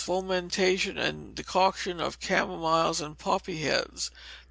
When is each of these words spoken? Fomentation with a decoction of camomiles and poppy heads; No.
Fomentation 0.03 0.95
with 0.95 1.05
a 1.05 1.11
decoction 1.35 2.01
of 2.01 2.19
camomiles 2.19 3.01
and 3.05 3.15
poppy 3.19 3.59
heads; 3.61 4.09
No. 4.11 4.17